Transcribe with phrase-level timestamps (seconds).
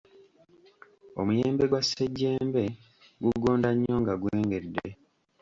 [1.19, 2.63] Omuyembe gwa ssejjembe
[3.23, 4.87] gugonda nnyo nga gwengedde.